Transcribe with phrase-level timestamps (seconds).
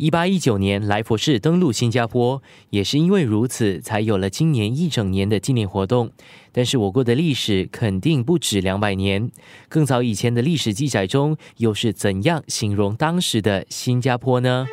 [0.00, 6.10] 一八一九年，来佛士登陆新加坡，也是因为如此，才有了今年一整年的纪念活动。
[6.52, 9.30] 但是，我国的历史肯定不止两百年，
[9.68, 14.66] 更早以前的历史记载中，又是怎样形容当时的新加坡呢？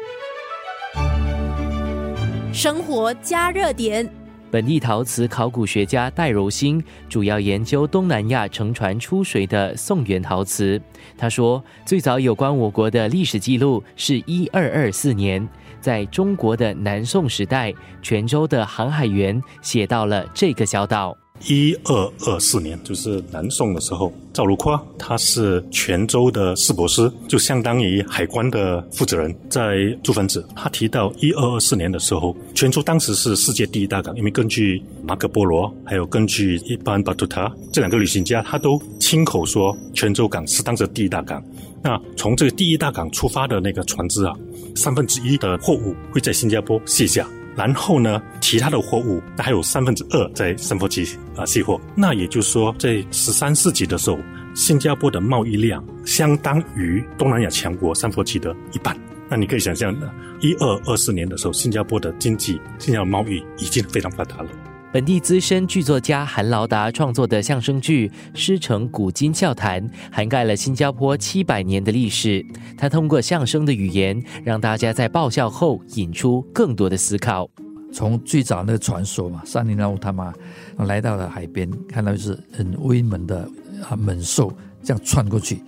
[2.54, 4.10] 生活加热点。
[4.50, 10.82] 本地陶瓷考古学家戴柔新主要研究东南亚乘船出水的宋元陶瓷。
[11.18, 15.46] 他说，最早有关我国的历史记录是一二二四年，
[15.88, 21.18] 在中国的南宋时代，泉州的航海员写到了这个小岛。
[21.46, 30.46] 一二二四年，就是南宋的时候，赵如夸他是泉州的四博士，就相当于海关的负责人，在朱分子。
[30.54, 41.42] 他提到一二二四年的时候，泉州当时是世界第一大港，因为根据马可波罗，还有根据一般巴图塔这两个旅行家，他都亲口说泉州港是当时第一大港。
[41.82, 44.34] 那从这个第一大港出发的那个船只啊，
[44.78, 47.28] 三分之一的货物会在新加坡卸下。
[47.58, 51.82] 然后呢，其他的货物那还有三分之二在三佛期啊卸货。
[51.96, 54.20] 那也就是说，在十三世纪的时候，
[54.54, 58.96] 新加坡的贸易量相当于东南亚强国三佛期的一半。
[59.28, 59.92] 那你可以想象，
[60.40, 64.50] 一二二四年的时候，新加坡的经济、新加坡贸易已经非常发达了。
[64.94, 72.44] 本地资深剧作家韩劳达创作的相声剧《师承古今笑谈》，涵盖了新加坡七百年的历史。
[72.78, 77.50] 他通过相声的语言，让大家在爆笑后引出更多的思考。
[77.92, 80.34] 从最早那个传说嘛，三林老他妈
[80.78, 83.48] 来到了海边，看到是很威猛的
[83.90, 84.52] 啊猛兽
[84.82, 85.62] 这样窜过去，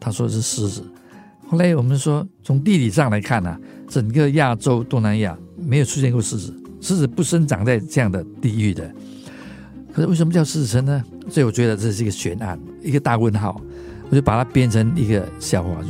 [0.00, 0.82] 他说是狮子。
[1.46, 3.54] 后来我们说，从地理上来看呢，
[3.86, 6.58] 整个亚洲、东南亚没有出现过狮子。
[6.82, 8.92] 狮子不生长在这样的地域的，
[9.94, 11.02] 可是为什么叫狮子城呢？
[11.30, 13.58] 所以我觉得这是一个悬案，一个大问号。
[14.10, 15.80] 我就把它编成一个笑话，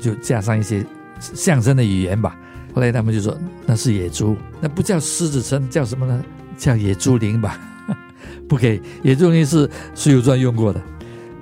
[0.00, 0.84] 就就加上一些
[1.20, 2.36] 象征的语言吧。
[2.74, 6.24] 后来他们就说那是野猪，那不叫狮子城，叫什么呢？
[6.56, 7.60] 叫野猪林吧。
[8.48, 10.82] 不可以，野猪林是《水浒传》用过的，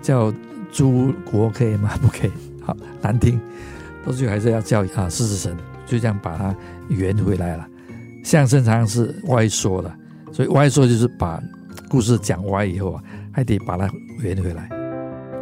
[0.02, 0.30] 叫
[0.70, 1.96] 猪国可以吗？
[2.02, 2.30] 不可以，
[2.60, 3.40] 好难听。
[4.04, 5.56] 到最后还是要叫啊狮子城，
[5.86, 6.54] 就这样把它
[6.88, 7.66] 圆回来了。
[8.28, 9.90] 相声常常是歪说的，
[10.30, 11.42] 所以歪说就是把
[11.88, 13.02] 故事讲歪以后啊，
[13.32, 14.68] 还得把它圆回来。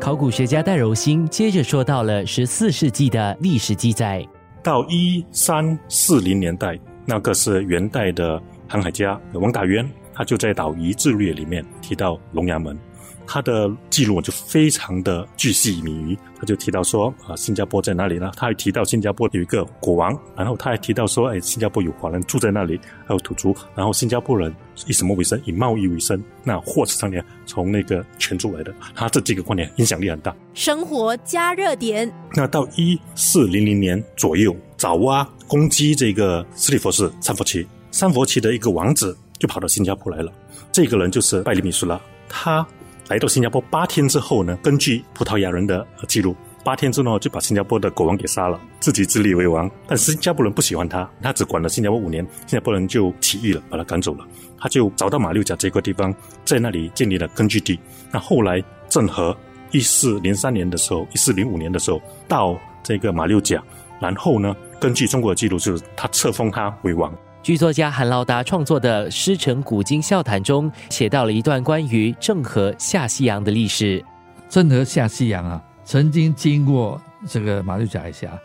[0.00, 4.24] 考古学家戴柔兴接着说到了十四世纪的历史记载，
[4.62, 12.78] 到一三四零年代，那个是元代的航海家王大渊，他就在《岛夷志略》里面提到龙牙门。
[13.26, 18.32] 他的记录就非常的巨细靡遗，他就提到说啊，新加坡在哪里呢？
[18.36, 24.54] 他还提到新加坡有一个国王，然后他还提到说，哎，新加坡有华人住在那里，还有土著，然后新加坡人
[24.86, 25.40] 以什么为生？
[25.44, 26.22] 以贸易为生。
[26.44, 27.24] 那货是从哪？
[27.46, 28.72] 从那个泉州来的。
[28.94, 30.34] 他这几个观点影响力很大。
[30.54, 32.12] 生活加热点。
[32.34, 40.32] 那到一四零零年左右，爪哇攻击这个斯里佛士三佛齐，三佛齐的一个王子就跑到新加坡来了。
[40.70, 42.66] 这个人就是拜里米苏拉，他。
[43.08, 46.34] 来到新加坡八天之后呢，根据葡萄牙人的记录，
[46.64, 49.70] 八天之后就把新加坡的国王给杀了，自己自立为王。
[49.86, 54.26] 但新加坡人不喜欢他，他只管了新加坡五年，新加坡人就起义了，把他赶走了。
[54.58, 56.12] 他就找到马六甲这个地方，
[56.44, 57.78] 在那里建立了根据地。
[58.10, 59.36] 那后来郑和
[59.70, 63.62] 一四零三年的时候，一四零五年的时候到这个马六甲，
[64.00, 67.14] 然后呢，根据中国的记录，就是他册封他为王。
[67.46, 74.04] 剧作家韩劳达创作的《师承古今笑谈》中写到了一段关于郑和下西洋的历史。
[74.48, 78.36] 郑和下西洋啊，曾经经过这个马六甲海峡，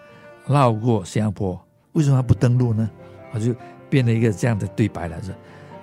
[0.45, 1.59] 绕过新加坡，
[1.93, 2.87] 为什么他不登陆呢？
[3.31, 3.55] 我就
[3.89, 5.33] 变了一个这样的对白来着。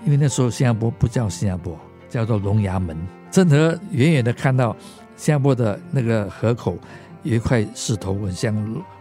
[0.04, 1.76] 因为那时候新加坡不叫新加坡，
[2.08, 2.96] 叫做龙牙门。
[3.32, 4.76] 郑和远远的看到
[5.16, 6.78] 新加坡的那个河口
[7.24, 8.54] 有一块石头，很像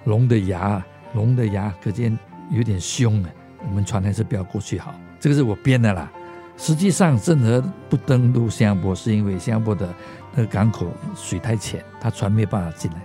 [0.06, 2.18] 龙的牙，龙的牙，可见
[2.50, 3.30] 有点凶啊。
[3.70, 6.12] 我们船还是不要过去好，这个是我编的啦。
[6.58, 9.94] 实际上，郑和不登陆新加坡，是因为新加坡的
[10.34, 13.02] 那个港口水太浅，他船没办法进来。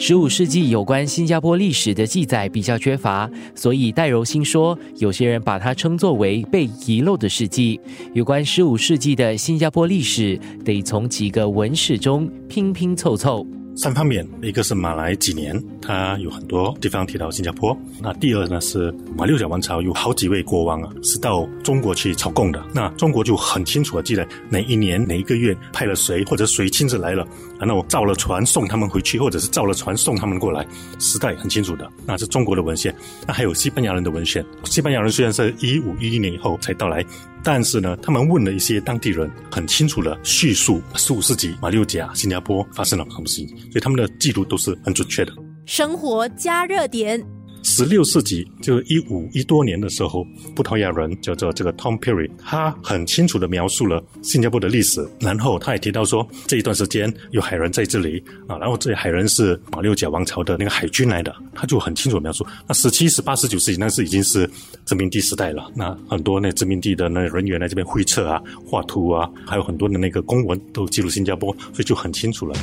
[0.00, 7.80] 十五世纪有关新加坡历史的记载比较缺乏，所以戴柔兴说，有些人把它称作为被遗漏的世纪。
[8.12, 13.44] 有关十五世纪的新加坡历史，得从几个文史中拼拼凑凑。
[13.78, 17.78] 三方面，一个是马来几年，它有很多地方提到新加坡。
[18.02, 22.60] 那第二呢是马六甲王朝有好几位国王啊，是到中国去朝贡的。
[22.74, 27.24] 那中国就很清楚的记得哪一年哪一个月派了谁，或者谁亲自来了，
[27.60, 30.66] 然后造了船送他们回去，或者是造了船送他们过来，
[30.98, 31.88] 时代很清楚的。
[32.04, 32.92] 那是中国的文献。
[33.28, 34.44] 那还有西班牙人的文献。
[34.64, 37.04] 西班牙人虽然是一五一一年以后才到来。
[37.42, 45.32] 但是呢，他们问了一些当地人，很清楚的叙述十五世纪马六甲、新加坡发生了什么事情，所以他们的记录都是很准确的。
[45.66, 47.22] 生活加热点，
[47.68, 50.26] 十六世纪就是一五一多年的时候，
[50.56, 62.44] 葡萄牙人叫做这个 Tom Perry，他很清楚的描述了新加坡的历史，然后他也提到说这一段时间有海人在这里啊，然后这些海人是马六甲王朝的那个海军来的，他就很清楚的描述。
[62.66, 64.48] 那十七、十八、十九世纪那是已经是
[64.86, 72.56] 殖民地时代了，那很多那殖民地的那人员来这边绘测啊、画图啊，还有很多的那个公文都记录新加坡，所以就很清楚了。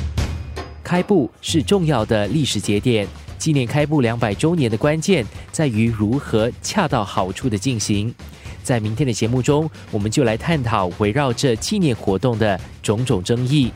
[0.82, 3.06] 开埠是重要的历史节点，
[3.38, 8.14] 纪念开埠两百周年的关键在于如何恰到好处的进行。
[8.62, 13.70] 在明天的节目中，我们就来探讨围绕这纪念活动的种种争议。